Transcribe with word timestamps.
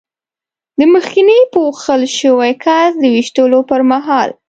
د 0.77 0.81
مخکېني 0.93 1.39
پوښتل 1.53 2.01
شوي 2.19 2.51
کس 2.63 2.91
د 3.01 3.03
وېشتلو 3.13 3.59
پر 3.69 3.81
مهال. 3.91 4.29